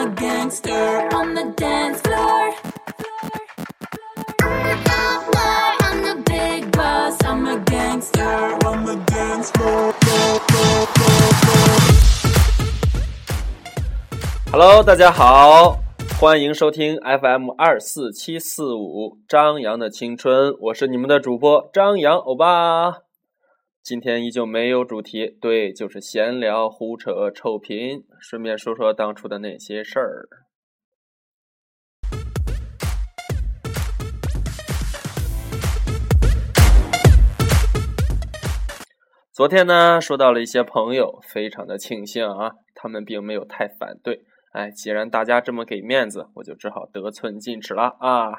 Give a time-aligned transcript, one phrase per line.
[0.00, 2.54] a gangster on the dance floor.
[4.40, 7.22] I'm the governor, I'm the big boss.
[7.22, 9.92] I'm a gangster on the dance floor.
[14.50, 15.80] Hello，大家好，
[16.18, 23.09] 欢迎收听 FM 二四七四五张扬的青春，我是你们的主播张扬欧巴。
[23.82, 30.28] 今天依旧没有主题，对，就是闲聊、胡扯、臭贫，顺便说说当初的那些事儿。
[39.32, 44.20] 昨天呢，说到了一些朋友，非常的庆幸啊，他们并没有太反对。
[44.52, 48.32] 哎，既然大家这么给面子，我就只好得寸进尺了啊。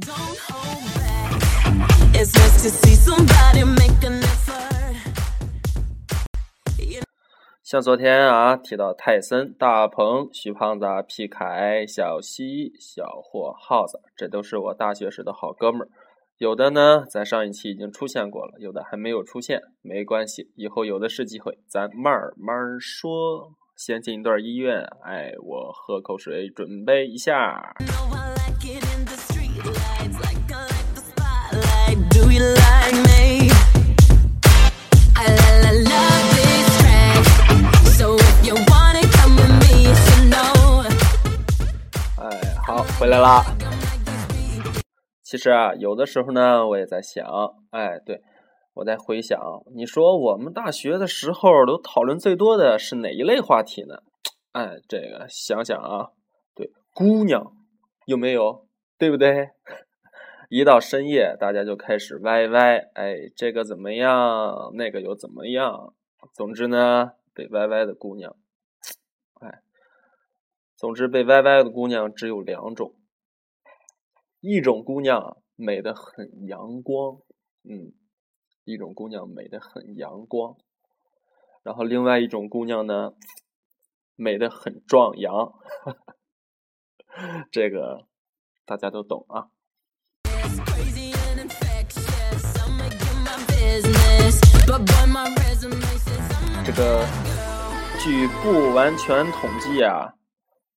[0.00, 0.91] Don't hold
[7.62, 15.88] 像昨天啊提到泰森、大鹏、徐胖子、皮凯、小西、小霍、耗子，这都是我大学时的好哥们儿。
[16.36, 23.54] 有的呢，在上一期已经出现过了，有的还没有出现，没关系，以后有的是机会，咱慢慢说。
[23.74, 27.74] 先进一段医院，哎，我喝口水，准备一下。
[43.02, 43.42] 回来啦。
[45.24, 47.26] 其实啊，有的时候呢，我也在想，
[47.70, 48.22] 哎，对，
[48.74, 49.40] 我在回想，
[49.74, 54.04] 你说我们大学的时候都讨论最多的是哪一类话题呢？
[54.52, 56.10] 哎，这个想想啊，
[56.54, 57.52] 对，姑娘
[58.06, 58.68] 有没有？
[58.96, 59.48] 对不对？
[60.48, 64.70] 一到深夜，大家就开始歪歪，哎，这个怎么样？
[64.74, 65.92] 那个又怎么样？
[66.32, 68.36] 总之呢，被歪歪的姑娘，
[69.40, 69.62] 哎，
[70.76, 72.94] 总之被歪歪的姑娘只有两种。
[74.44, 77.18] 一种姑娘美得很阳光，
[77.62, 77.92] 嗯，
[78.64, 80.56] 一种姑娘美得很阳光，
[81.62, 83.12] 然后另外一种姑娘呢，
[84.16, 85.52] 美得很壮阳，
[87.52, 88.08] 这个
[88.64, 89.46] 大家都懂啊。
[96.64, 97.06] 这个
[98.00, 100.16] 据不完全统计啊，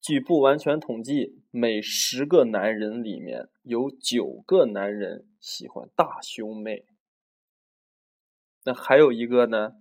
[0.05, 6.85] 据不完全统计，每十个男人里面有九个男人喜欢大胸妹。
[8.66, 9.77] 那还有一个呢，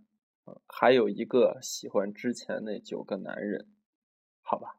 [0.67, 3.69] 还有一个喜欢之前那九个男人，
[4.41, 4.79] 好吧，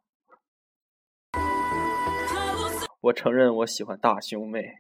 [3.02, 4.80] 我承认我喜欢大胸妹。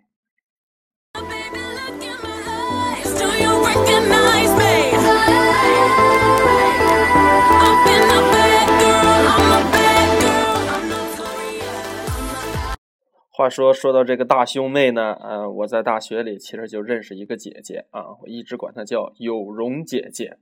[13.38, 20.38] 话说，说到这个大胸妹呢，呃，我在大学里其实就认识一个姐姐啊，我一直管她叫有容姐姐。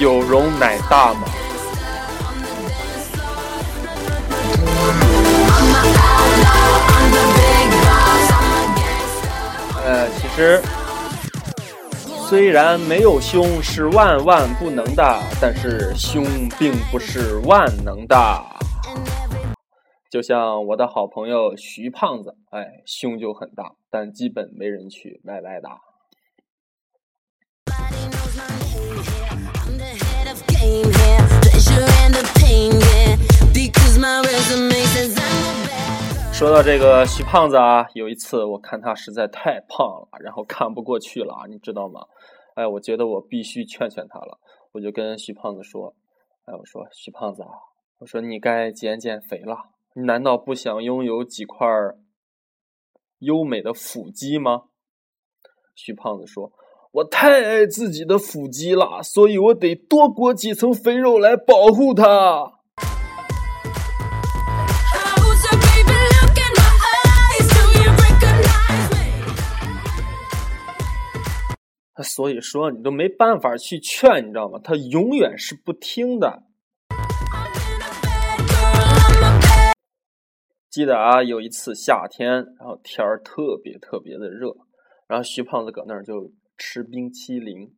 [0.00, 1.20] 有容乃大嘛，
[9.84, 10.62] 呃，其实
[12.26, 16.24] 虽然没有胸是万万不能的，但是胸
[16.58, 18.16] 并不是万能的。
[20.14, 25.80] 就像我的好朋友徐胖子哎胸就很大但基本没人去卖外搭。
[36.32, 42.06] 说到这个徐胖子啊有一次我看他实在太胖了然后看不过去了你知道吗？
[42.54, 44.38] 哎我觉得我必须劝劝他了
[44.70, 45.92] 我就跟徐胖子说
[46.44, 47.48] 哎我说徐胖子啊
[47.98, 49.73] 我说你该减减肥了。
[49.94, 51.66] 你难道不想拥有几块
[53.20, 54.64] 优美的腹肌吗？”
[55.74, 56.52] 徐胖子说
[56.92, 62.52] ：“我太爱自己的腹肌了，所以我得多裹几层肥肉来保护它。”
[72.02, 74.60] 所以说你都没办法去劝，你知道吗？
[74.62, 76.42] 他永远是不听的。
[80.74, 82.28] 记得啊，有一次夏天，
[82.58, 84.56] 然后天儿特别特别的热，
[85.06, 87.72] 然后徐胖子搁那儿就吃冰淇淋。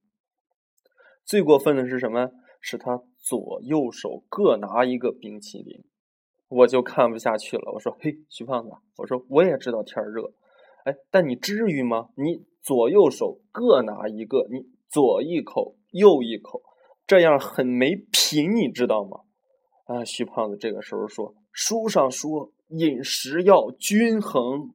[1.22, 2.30] 最过分的是什么？
[2.58, 5.84] 是他左右手各拿一个冰淇淋，
[6.48, 7.70] 我就看不下去了。
[7.74, 10.32] 我说：“嘿，徐胖子，我说我也知道天儿热，
[10.86, 12.08] 哎，但你至于吗？
[12.16, 16.62] 你左右手各拿一个，你左一口右一口，
[17.06, 19.18] 这样很没品，你知道吗？
[19.84, 24.74] 啊，徐胖子这个时候说，书上说饮食要均衡。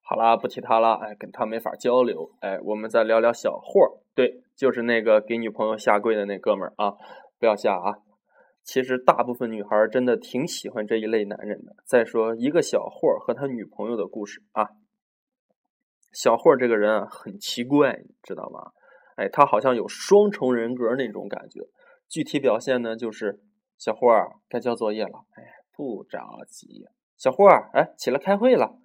[0.00, 2.30] 好啦，不提他了，哎，跟他没法交流。
[2.40, 6.94] 哎，我们再聊聊小霍，对，就是那个给女朋友下跪的那哥们儿啊，
[7.38, 7.98] 不要下啊。
[8.62, 11.76] 其实大部分女孩真的挺喜欢这一类男人的。
[11.84, 14.70] 再说一个小霍和他女朋友的故事啊，
[16.10, 18.72] 小霍这个人啊很奇怪，你知道吗？
[19.16, 21.60] 哎，他好像有双重人格那种感觉。
[22.08, 23.40] 具体表现呢，就是
[23.78, 24.08] 小霍
[24.48, 25.42] 该交作业了，哎，
[25.76, 26.86] 不着急。
[27.16, 28.76] 小霍哎，起来开会了。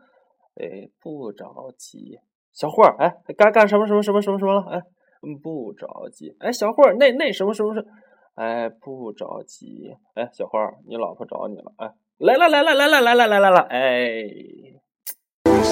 [0.56, 2.20] 哎，不着急，
[2.52, 4.62] 小霍儿，哎，该干什么什么什么什么什么了？
[4.72, 4.82] 哎，
[5.42, 6.36] 不着急。
[6.40, 7.88] 哎，小霍儿，那那什么什么什么？
[8.36, 9.96] 哎，不着急。
[10.16, 11.74] 哎，小霍儿，你老婆找你了。
[11.78, 13.60] 哎，来了来了来了来了来了来了。
[13.70, 14.24] 哎，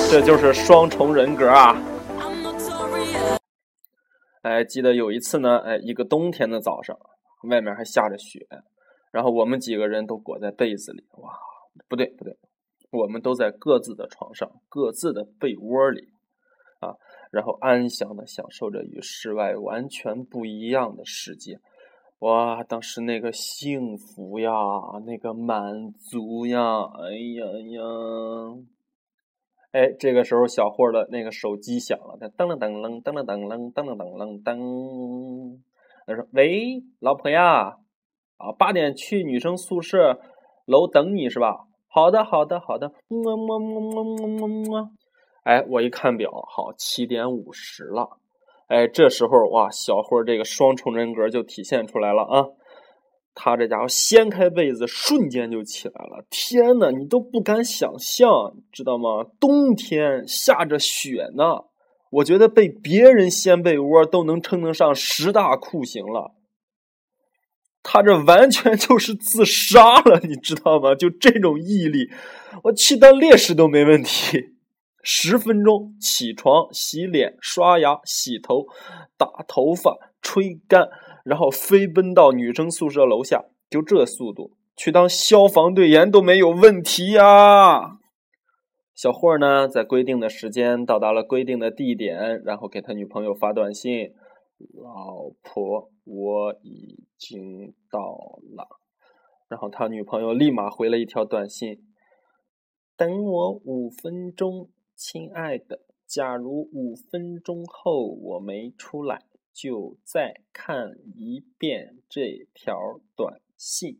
[0.10, 1.76] 这就是双重人格啊。
[4.48, 6.98] 哎，记得有一次呢，哎，一个冬天的早上，
[7.50, 8.48] 外面还下着雪，
[9.12, 11.04] 然后我们几个人都裹在被子里。
[11.18, 11.34] 哇，
[11.90, 12.38] 不对不对。
[12.92, 16.08] 我们都在各自的床上、各自的被窝里，
[16.80, 16.96] 啊，
[17.30, 21.60] 然后安详的享受着与室外完全不一样的世界。
[22.20, 24.50] 哇，当时那个幸福呀，
[25.06, 27.46] 那个满足呀，哎呀
[27.76, 28.77] 呀！
[29.72, 35.60] 哎，这个时候小霍的那个手机响了，他噔噔噔楞，噔噔噔楞，噔了噔楞噔。
[36.06, 37.78] 他说：“喂，老婆呀，
[38.38, 40.20] 啊，八点去女生宿舍
[40.66, 44.90] 楼等你是吧？”好的，好的，好的，么么么么么么么。
[45.44, 48.18] 哎，我一看表，好，七点五十了。
[48.68, 52.46] 哎，这时候哇，小霍这个双重人格就体现出来了啊！
[53.40, 56.26] 他这家伙掀开被子，瞬间就起来了。
[56.32, 59.24] 天呐，你都不敢想象，知道吗？
[59.40, 61.66] 冬天下着雪呢，
[62.10, 66.34] 我觉得被别人掀被窝都能称得上十大酷刑了。
[67.84, 70.96] 他这完全就是自杀了，你知道吗？
[70.96, 72.10] 就这种毅力，
[72.64, 74.56] 我去当烈士都没问题。
[75.04, 78.66] 十分钟起床、洗脸、刷牙、洗头、
[79.16, 80.90] 打头发、吹干，
[81.28, 88.00] 然后飞奔到女生宿舍楼下，就这速度，去当消防队员都没有问题呀。
[88.96, 94.14] 小霍呢，在规定的时间到达了规定的地点，然后给他女朋友发短信。
[94.74, 98.68] 老婆，我已经到了。
[99.50, 101.84] 然后他女朋友立马回了一条短信
[102.98, 105.82] ：“等我五分钟，亲爱的。
[106.08, 109.22] 假如五分钟后我没出来，
[109.58, 114.00] 就再看一遍这条短信。”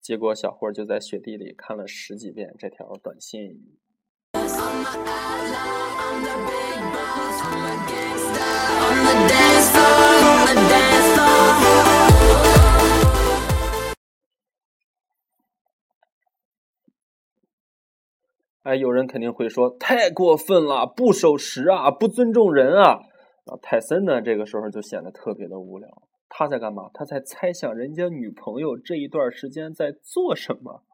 [0.00, 3.76] 结果小霍就在雪地里看了十几遍这条短信。
[18.62, 23.00] 哎，有人肯定会说太过分了，不守时啊，不尊重人啊！
[23.44, 26.08] 啊，泰森呢，这个时候就显得特别的无聊。
[26.28, 26.90] 他在干嘛？
[26.94, 30.84] 他在猜想人家女朋友这一段时间在做什么，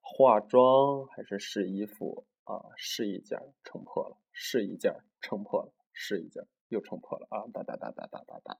[0.00, 2.60] 化妆还是试衣服啊？
[2.76, 7.46] 试一件撑破了，试一件撑破了，试一件又撑破了啊！
[7.52, 8.58] 哒哒哒哒哒哒哒。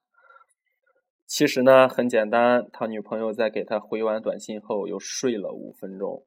[1.26, 6.26] 其实呢，很简单，他女朋友在给他回完短信后又睡了五分钟，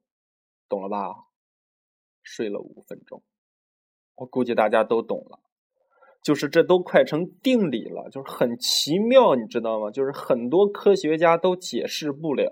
[0.70, 1.28] 懂了吧？
[2.22, 3.24] 睡了五分钟，
[4.16, 5.40] 我估计大家都懂了，
[6.22, 9.90] 就是这都快成定理了，就是很奇妙，你知道吗？
[9.90, 12.50] 就是很多科学家都解释不了，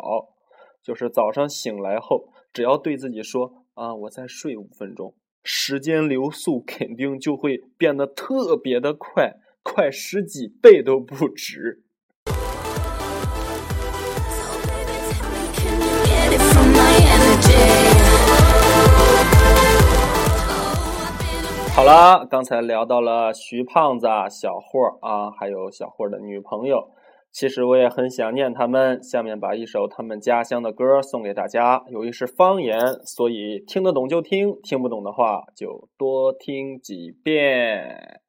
[0.81, 9.33] 就是早上醒来后，只要对自己说啊，我再睡五分钟，时间流速肯定就会变得特别的快，
[9.63, 11.83] 快十几倍都不止。
[21.77, 26.89] 好了，刚才聊到了徐胖子、小霍啊，还有小霍的女朋友。
[27.31, 28.99] 其实我也很想念他们。
[29.03, 31.83] 下面把一首他们家乡的歌送给大家。
[31.91, 38.21] 由于是方言，所以听得懂就听，听不懂的话就多听几遍。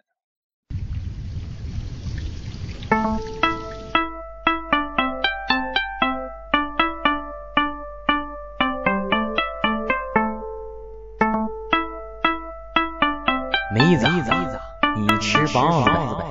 [15.59, 16.25] 吃饱了呗？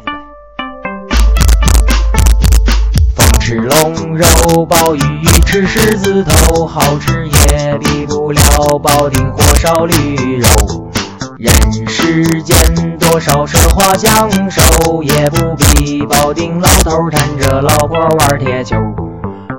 [3.13, 5.01] 风吃龙肉，鲍鱼
[5.45, 8.41] 吃狮子头，好吃也比不了
[8.81, 10.47] 保定火烧驴肉。
[11.37, 11.53] 人
[11.87, 18.77] 世间多少奢华享受，也不比保定老头儿缠着老婆玩铁球。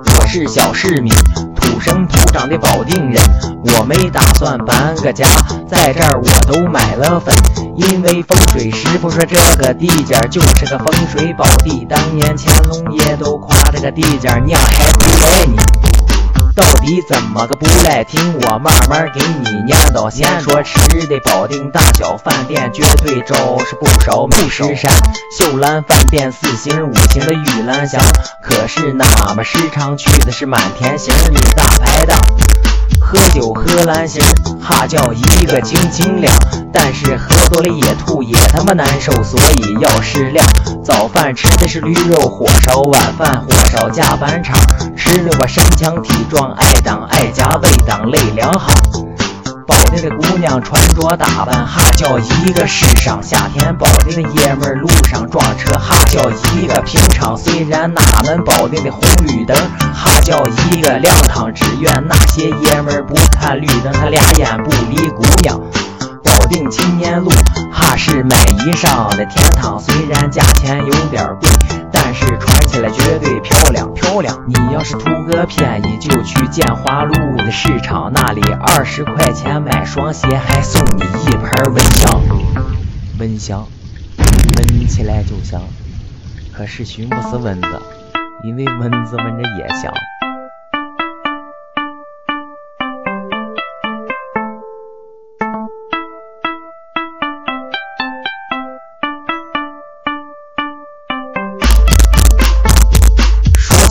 [0.05, 1.13] 我是小市民，
[1.79, 3.23] 土生土长的保定人，
[3.73, 5.25] 我没打算搬个家，
[5.65, 7.33] 在这儿我都买了坟，
[7.77, 15.88] 因为风水师傅说这个地界儿就是个风水宝地，当年乾隆爷都夸这个地界儿娘还不赖你。
[16.59, 18.03] 到底怎么个不赖？
[18.03, 20.09] 听我慢慢给你念叨。
[20.11, 24.91] 先说吃的，保定大小饭店绝对招是不少美食山。
[25.37, 28.01] 秀兰饭店四星五星的玉兰香，
[28.43, 32.17] 可是那么时常去的是满天星的大排档。
[33.11, 34.21] 喝酒喝蓝星，
[34.61, 36.31] 哈叫一个清清凉，
[36.71, 40.45] 但是喝多了也吐也他妈难受，所以要适量。
[40.83, 44.55] 早饭吃的是驴肉火烧，晚饭火烧加板肠，
[44.95, 49.08] 吃的我身强体壮，爱党爱家为党累两行。
[49.89, 53.21] 保定的姑娘穿着打扮，哈叫一个时尚。
[53.23, 57.35] 夏天保定的爷们儿路上撞车，哈叫一个平常。
[57.35, 59.57] 虽然哪门保定的红绿灯，
[59.91, 61.51] 哈叫一个亮堂。
[61.51, 65.59] 只愿那些爷们儿不看绿灯，他俩眼不离姑娘。
[66.23, 67.31] 保定青年路，
[67.71, 69.79] 哈是买衣裳的天堂。
[69.79, 71.49] 虽然价钱有点贵，
[72.11, 74.43] 但是穿起来绝对漂亮漂亮。
[74.47, 82.19] 你要是图个便宜，就去建华路的市场，那里二十块钱买双鞋，还送你一盆蚊香。
[83.19, 83.63] 蚊香，
[84.57, 85.61] 闻起来就香，
[86.51, 87.67] 可是熏不死蚊子，
[88.43, 89.93] 因为蚊子闻着也香。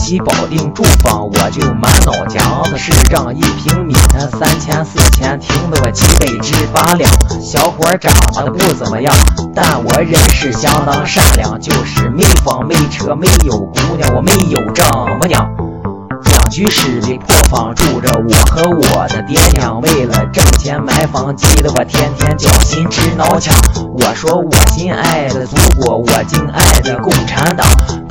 [0.09, 2.75] 起保定住房，我就满脑浆子。
[2.79, 7.07] 市长一平米才三千四千，听得我脊背直发凉。
[7.39, 9.13] 小伙长得不怎么样，
[9.53, 15.47] 但我人是相当善良，就是没房没车没有姑娘，我没有丈母娘。
[16.25, 23.55] 两居室的破房住着我和我的爹娘，为了挣钱买房，急得我天天绞心直挠墙。
[23.93, 27.67] 我说我心爱的祖国，我敬爱的共产党，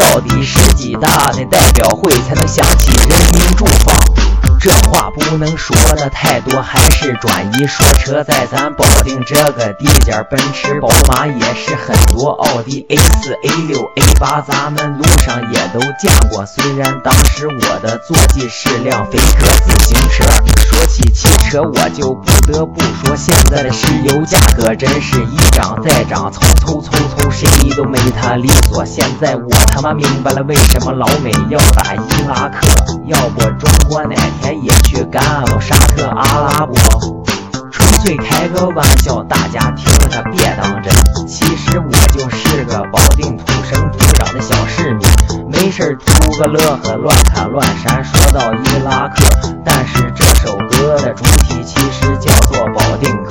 [0.09, 4.28] 到底十几大的代表会才能想起人民住房？
[4.61, 16.45] 这话不能说的太多，还是转移说车，在咱保定这个地界，奔驰、宝马也是很多，奥迪 A 四、A 六、A 八，咱们路上也都见过。
[16.45, 17.99] 虽然当时我的。
[18.09, 20.25] 坐骑是辆飞鸽自行车，
[20.71, 23.71] 说起汽车，我就不得不说，现在的。
[23.71, 27.47] 石油价格真是一涨再涨，凑凑凑凑，谁
[27.77, 28.83] 都没他利索。
[28.85, 32.67] 现在我他妈明白了，为什么老美要打伊拉克，
[33.07, 36.75] 要不中国哪天也去干了沙特阿拉伯。
[37.71, 40.93] 纯粹开个玩笑，大家听着别当真。
[41.27, 45.07] 其实我就是个保定土生土长的小市民，
[45.51, 48.03] 没事儿图个乐呵，乱砍乱山。
[48.05, 49.25] 说到伊拉克，
[49.65, 53.31] 但是这首歌的主题其实叫做《保定歌》，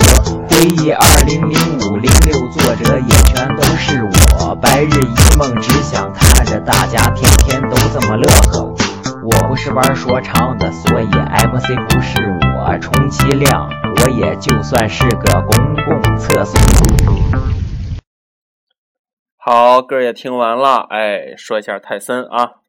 [0.50, 1.58] 回忆二零零
[1.90, 4.04] 五零六，作者也全都是
[4.40, 4.56] 我。
[4.56, 8.87] 白日一梦，只想看着大家天天都这么乐呵。
[9.30, 12.22] 我不是玩说唱的，所以 MC 不是
[12.56, 16.58] 我，充其量我也就算是个公共厕所。
[19.36, 22.62] 好，歌也听完了，哎，说一下泰森啊。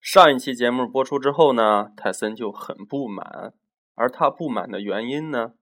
[0.00, 3.52] 上一期节目播出之后呢，泰森就很不满，
[3.96, 5.54] 而他不满的原因呢，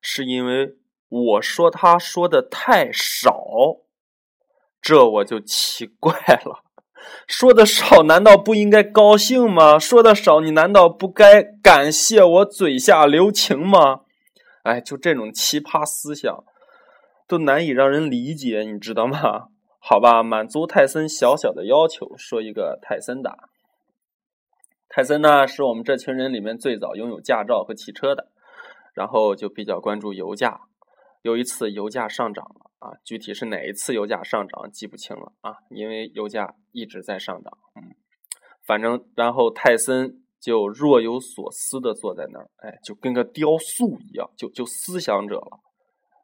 [0.00, 0.76] 是因为
[1.08, 3.34] 我说他说的太少，
[4.80, 6.12] 这我就奇怪
[6.44, 6.62] 了。
[7.26, 9.78] 说的少，难道不应该高兴吗？
[9.78, 14.00] 说的少，你难道不该感谢我嘴下留情吗？
[14.62, 16.44] 哎，就这种奇葩思想，
[17.26, 19.48] 都难以让人理解，你知道吗？
[19.78, 23.38] 好吧，满足泰森小小的要求，说一个泰森的。
[24.88, 28.28] 泰森呢，是我们这群人里面最早拥有驾照和汽车的，
[28.92, 30.62] 然后就比较关注油价。
[31.22, 37.58] 有一次油价上涨了啊，具体是哪一次油价上涨记不清了啊，因为油价一直在上涨。
[37.76, 37.94] 嗯，
[38.64, 45.60] 反正然后泰森就若有所思的坐在那儿，哎，就跟个雕塑一样，就就思想者了。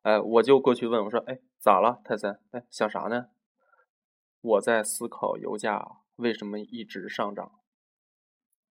[0.03, 2.41] 哎，我就过去问我说：“哎，咋了，泰森？
[2.53, 3.27] 哎，想啥呢？”
[4.41, 5.85] 我在思考油价
[6.15, 7.51] 为什么一直上涨。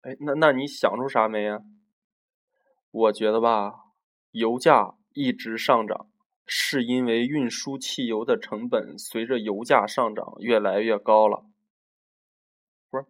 [0.02, 1.62] 哎，那那你想出啥没呀？
[2.90, 3.72] 我觉得吧，
[4.32, 6.06] 油价一直上涨，
[6.46, 11.44] 是因为运输汽油的成本随着油价上涨越来越高了。
[12.90, 13.06] 不是，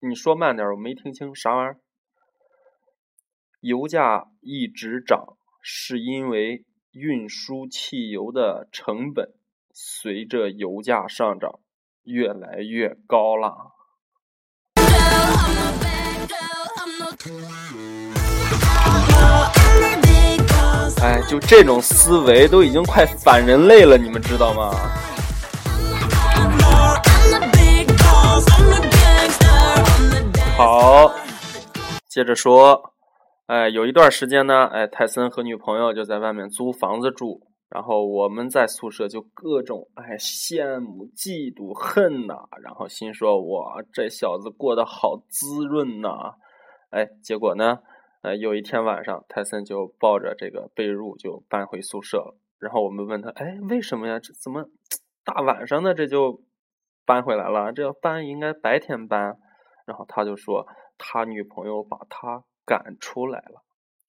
[0.00, 1.80] 你说慢点，我没听清啥玩意儿。
[3.60, 9.34] 油价一直涨，是因为运输汽油的成本
[9.72, 11.60] 随着油价上涨
[12.04, 13.72] 越来越高了。
[21.00, 24.72] 哎，就这种思维都已经快反人类了，你们知道吗？
[30.56, 31.14] 好，
[32.08, 32.92] 接着说，
[33.46, 37.40] 哎，有一段时间呢，哎，泰森和女朋友就在外面租房子住，
[37.70, 46.08] 然后我们在宿舍就各种哎羡慕、嫉妒、恨呐、然后心说哇，这小子过得好滋润呐、
[46.90, 47.78] 哎，结果呢，
[48.22, 54.18] 呃，有一天晚上，泰森就抱着这个被褥就搬回宿舍了，然后我们问他，哎，为什么呀？
[54.18, 54.68] 这怎么
[55.24, 56.42] 大晚上的这就
[57.04, 57.72] 搬回来了？
[57.72, 59.38] 这要搬应该白天搬。
[59.86, 60.66] 然后他就说
[60.98, 63.62] 他女朋友把他赶出来了，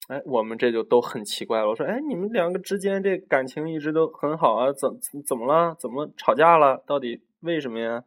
[0.10, 1.70] 哎，我们这就都很奇怪了。
[1.70, 4.90] 我说，哎，你们两个之间这感情一直都很好啊，怎
[5.26, 5.74] 怎么了？
[5.80, 6.84] 怎么吵架了？
[6.86, 8.04] 到底为什么呀？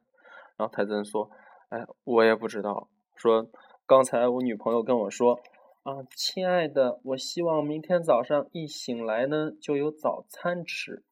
[0.59, 1.31] 然后泰森说，
[1.71, 2.89] 哎，我也不知道。
[3.17, 3.47] 说
[3.87, 5.41] 刚才我女朋友跟我说，
[5.83, 11.03] 啊，亲爱的，我希望明天早上一醒来呢就有早餐吃。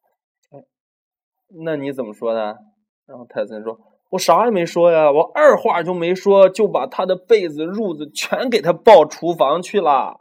[0.51, 0.63] 哎，
[1.65, 2.57] 那你怎么说的？
[3.05, 3.81] 然后泰森说。
[4.11, 10.20] 我啥也没说呀，我二话就没说，就把他的被子、褥子全给他抱厨房去了。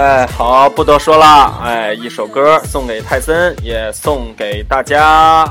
[0.00, 5.44] 哎，好，不多说了，哎，一首歌送给泰森，也送给大家。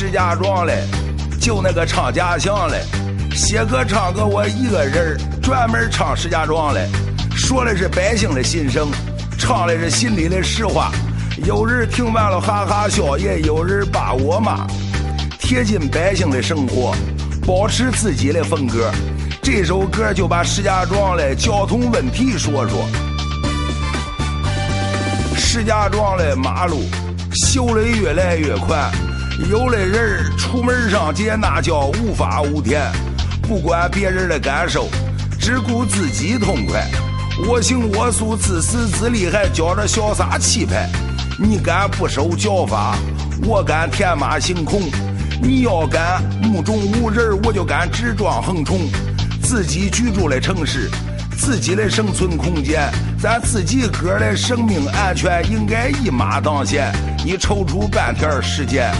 [0.00, 0.84] 石家庄嘞，
[1.40, 2.84] 就那个唱家乡嘞，
[3.34, 6.88] 写歌唱歌我一个人专门唱石家庄嘞，
[7.34, 8.92] 说的是百姓的心声，
[9.40, 10.92] 唱的是心里的实话。
[11.44, 14.68] 有人听完了哈哈笑，也有人把我骂，
[15.40, 16.94] 贴近百姓的生活，
[17.44, 18.92] 保持自己的风格。
[19.42, 22.88] 这首歌就把石家庄的交通问题说说。
[25.34, 26.84] 石家庄的马路
[27.50, 28.92] 修的越来越宽，
[29.46, 32.82] 有的人出门上街那叫无法无天，
[33.40, 34.88] 不管别人的感受，
[35.38, 36.84] 只顾自己痛快。
[37.46, 40.88] 我行我素，自私自利，还觉着潇洒气派。
[41.38, 42.98] 你敢不守教法，
[43.44, 44.82] 我敢天马行空。
[45.40, 48.80] 你要敢目中无人，我就敢直撞横冲。
[49.40, 50.90] 自己居住的城市，
[51.38, 52.90] 自己的生存空间，
[53.22, 56.92] 咱自己个的生命安全应该一马当先。
[57.24, 58.92] 你抽出半天时间，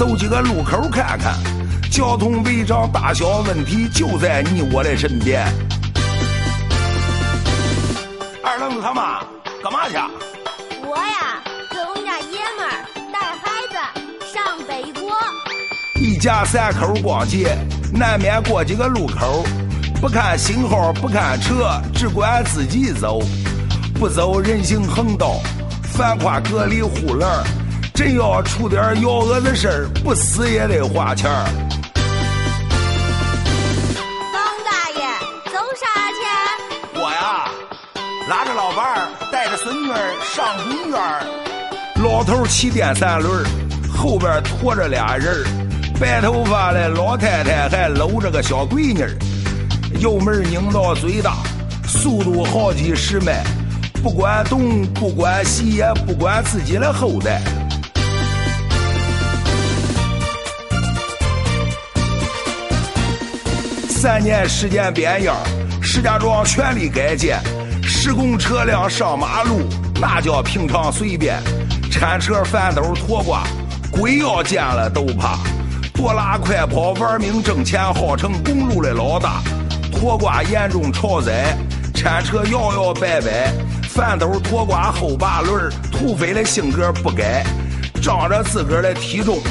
[0.00, 1.34] 走几个路口看看，
[1.92, 5.46] 交通违章大小问题就在你我的身边。
[8.42, 9.20] 二愣子他妈
[9.62, 9.96] 干嘛去？
[10.88, 12.72] 我呀，跟我们家爷们儿
[13.12, 13.76] 带孩子
[14.32, 15.12] 上北国。
[15.96, 17.54] 一家三口逛街，
[17.92, 19.44] 难免过几个路口，
[20.00, 23.20] 不看信号，不看车，只管自己走，
[23.96, 25.42] 不走人行横道，
[25.92, 27.44] 反跨隔离护栏儿
[28.00, 31.44] 真要出点幺蛾子事儿，不死也得花钱儿。
[34.32, 35.04] 王大爷，
[35.52, 35.84] 走啥
[36.16, 36.98] 去？
[36.98, 37.50] 我呀，
[38.26, 41.20] 拉着老伴儿，带着孙女儿上公园儿。
[42.02, 43.46] 老头儿骑电三轮儿，
[43.94, 45.44] 后边驮着俩人儿，
[46.00, 49.10] 白头发的老太太还搂着个小闺女儿，
[50.00, 51.34] 油门拧到最大，
[51.86, 53.44] 速度好几十迈，
[54.02, 57.42] 不管东不管西，也不管自己的后代。
[64.00, 65.36] 三年时间变样，
[65.82, 67.38] 石家庄全力改建，
[67.82, 69.68] 施工车辆上马路
[70.00, 71.38] 那叫平常随便，
[71.92, 73.42] 铲车、翻斗、拖挂，
[73.90, 75.36] 鬼要见了都怕。
[75.92, 79.42] 多拉快跑玩命挣钱，号称公路的老大。
[79.92, 81.54] 拖挂严重超载，
[81.94, 87.44] 铲车摇摇摆摆，翻斗拖挂后八轮，土匪的性格不改，
[88.00, 89.42] 仗着自个儿的体重，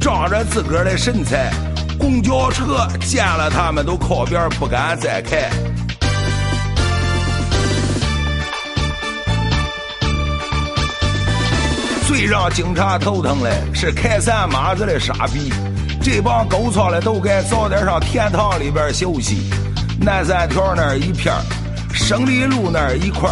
[0.00, 1.50] 仗着自个儿的身材，
[1.98, 5.50] 公交车见了他们都靠边不敢再开。
[12.06, 15.52] 最让警察头疼的是开三马子的傻逼，
[16.00, 19.50] 这帮狗操的都该早点上天堂里边休息。
[20.00, 21.34] 南三条那一片，
[21.92, 23.28] 胜利路那一块，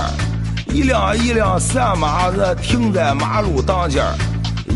[0.68, 4.02] 一辆一辆三马子停在马路当间，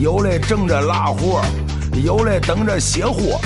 [0.01, 1.42] 有的正着拉活，
[2.05, 3.40] 有的等着卸货，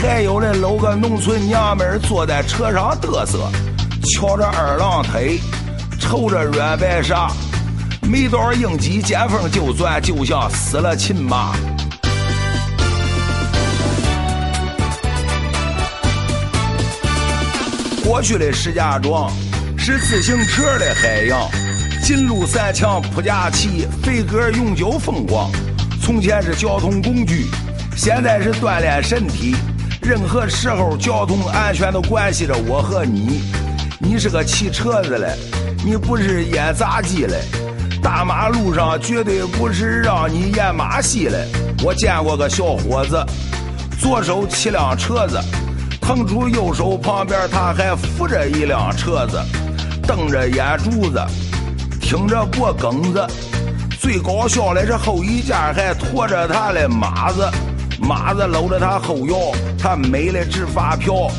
[0.00, 3.50] 还有的搂个农村娘们儿坐在车上嘚瑟，
[4.04, 5.40] 翘着二郎腿，
[5.98, 7.28] 抽着软白沙。
[8.02, 11.52] 没多少应急，见风就钻，就像死了亲妈。
[18.04, 19.28] 过去的石家庄
[19.76, 21.40] 是自行车的海洋，
[22.04, 25.50] 金鹿三强普佳旗，飞鸽永久风光。
[26.00, 27.46] 从前是交通工具，
[27.96, 29.56] 现在是锻炼身体。
[30.08, 33.42] 任何时候，交通安全都关系着我和你。
[33.98, 35.36] 你是个骑车子的，
[35.84, 37.38] 你不是演杂技的。
[38.02, 41.46] 大马路上绝对不是让你演马戏的。
[41.84, 43.22] 我见过个小伙子，
[44.00, 45.38] 左手骑辆车子，
[46.00, 49.38] 腾出右手旁边他还扶着一辆车子，
[50.06, 51.22] 瞪着眼珠子，
[52.00, 53.26] 挺着脖梗子。
[54.00, 57.46] 最搞笑的是后一架还驮着他的马子，
[57.98, 59.36] 马子搂着他后腰，
[59.78, 61.30] 他美的直发飘。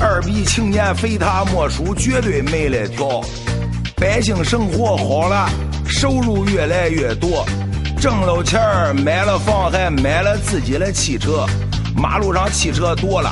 [0.00, 3.20] 二逼青年非他莫属，绝对没得挑。
[3.96, 5.48] 百姓生活好了。
[5.94, 7.44] 收入越来越多，
[8.00, 11.46] 挣了钱儿买了房，还买了自己的汽车。
[11.94, 13.30] 马路上汽车多了，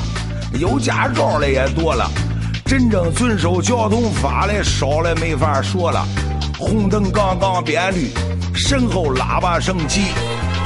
[0.53, 2.09] 有驾照的也多了，
[2.63, 6.05] 真正遵守交通法的少了，没法说了。
[6.59, 8.11] 红灯刚刚变绿，
[8.53, 10.01] 身后喇叭声起，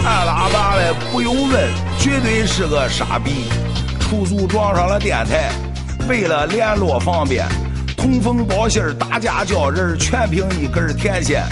[0.06, 3.50] 按喇叭的不用问，绝对是个傻逼。
[4.00, 5.52] 出租撞上了电台，
[6.08, 7.48] 为了联络方便，
[7.98, 11.44] 通风报信儿、打架叫人，全凭一根天线。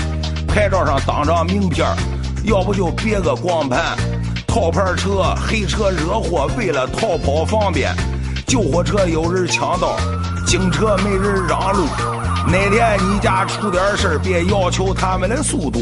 [0.47, 1.87] 牌照上当张名片
[2.43, 3.97] 要不就别个光盘。
[4.45, 7.91] 套牌车、黑车惹祸，为了逃跑方便，
[8.45, 9.97] 救火车有人抢道，
[10.45, 11.87] 警车没人让路。
[12.45, 15.79] 哪天你家出点事别要求他们的速度，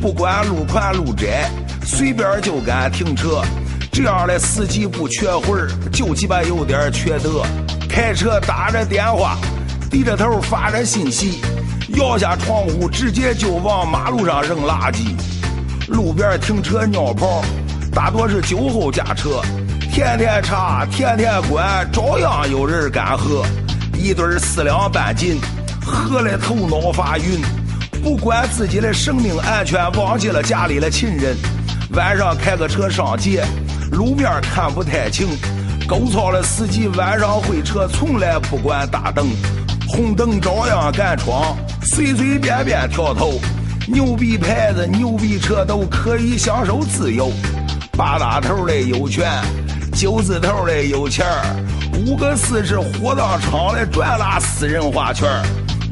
[0.00, 1.50] 不管路宽路窄，
[1.88, 3.42] 随便就敢停车。
[3.90, 7.42] 这样的司机不缺魂儿，就鸡巴有点缺德。
[7.88, 9.38] 开车打着电话，
[9.90, 11.40] 低着头发着信息。
[11.96, 15.16] 摇下窗户，直接就往马路上扔垃圾。
[15.88, 17.42] 路边停车尿泡，
[17.92, 19.40] 大多是酒后驾车。
[19.90, 23.44] 天天查，天天管，照样有人敢喝。
[23.94, 25.40] 一堆四两半斤，
[25.84, 27.40] 喝的头脑发晕。
[28.04, 31.34] 不管自己的生命安全，忘记了家里的亲人。
[31.92, 33.42] 晚上开个车上街，
[33.92, 35.28] 路面看不太清。
[35.88, 39.26] 狗操的司机晚上会车，从来不管大灯，
[39.88, 41.56] 红灯照样敢闯。
[41.82, 43.40] 随随便便跳头，
[43.86, 47.32] 牛逼牌子、牛逼车都可以享受自由。
[47.92, 49.26] 八大头的有权，
[49.94, 51.56] 九字头的有钱儿，
[51.94, 55.26] 五个四是火葬场的专拉私人花圈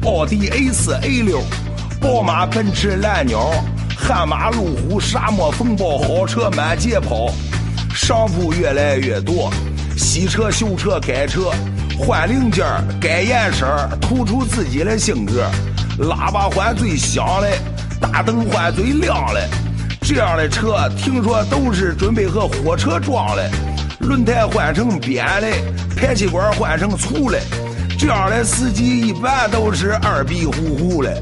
[0.03, 1.41] 奥迪 A 四、A 六，
[1.99, 3.51] 宝马、奔驰、蓝鸟，
[3.97, 7.33] 悍马、路虎、沙漠风暴，好车满街跑。
[7.93, 9.51] 商铺越来越多，
[9.97, 11.51] 洗车、修车、改车，
[11.97, 12.63] 换零件
[13.01, 13.65] 改颜色
[13.99, 15.49] 突出自己的性格。
[15.99, 17.49] 喇叭换最响的，
[17.99, 19.49] 大灯换最亮的，
[20.01, 23.49] 这样的车听说都是准备和火车撞的。
[24.01, 25.47] 轮胎换成扁的，
[25.97, 27.39] 排气管换成粗的，
[27.97, 31.21] 这样的司机一般都是二逼呼呼的。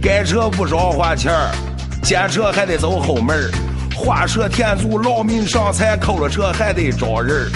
[0.00, 1.50] 改车不少花钱儿，
[2.02, 3.50] 检车还得走后门
[3.94, 7.50] 画蛇添足，劳民伤财，扣了车还得找人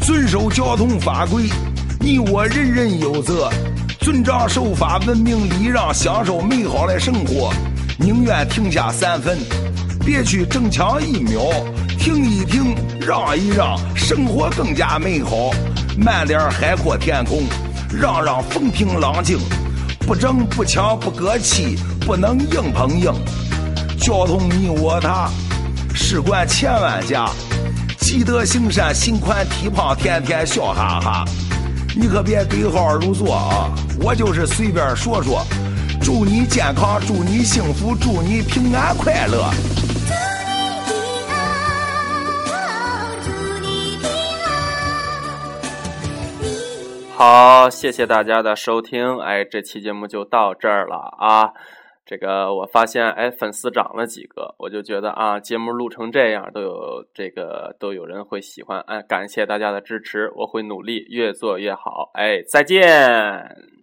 [0.00, 1.44] 遵守交通法规，
[1.98, 3.50] 你我人人有责。
[4.00, 7.52] 遵章守法，文明礼让，享受美好的生活。
[7.98, 9.36] 宁愿停下三分，
[10.04, 11.40] 别去争抢一秒。
[11.98, 15.50] 停一停，让一让，生活更加美好。
[15.98, 17.42] 慢点海阔天空，
[17.90, 19.38] 让让风平浪静。
[20.06, 23.12] 不争不抢不割气，不能硬碰硬。
[23.98, 25.28] 交通你我他，
[25.94, 27.28] 事关千万家。
[27.98, 31.24] 积德行善，心宽体胖，天天笑哈哈。
[31.98, 33.72] 你可别对号入座啊！
[34.00, 35.44] 我就是随便说说。
[36.00, 39.50] 祝你健康，祝你幸福，祝你平安快乐。
[47.16, 51.50] 好，谢谢大家的收听，哎，这期节目就到这儿了啊。
[52.06, 63.75] 这个我发现，哎，粉丝涨了几个，我就觉得啊，节目录成这样，都有这个都有人会喜欢，哎，感谢大家的支持，我会努力越做越好，哎，再见。